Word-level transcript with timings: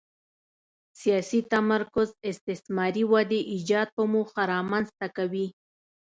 سیاسي 0.99 1.39
تمرکز 1.53 2.09
استثاري 2.29 3.03
ودې 3.11 3.39
ایجاد 3.53 3.87
په 3.95 4.03
موخه 4.13 4.41
رامنځته 4.53 5.07
کوي. 5.17 5.47